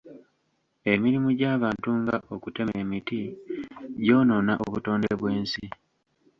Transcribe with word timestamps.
Emirimu 0.91 1.29
gy'abantu 1.39 1.89
nga 2.01 2.15
okutema 2.35 2.73
emiti 2.83 3.19
gyonoona 4.05 4.53
obutonde 4.65 5.09
bw'ensi. 5.19 5.65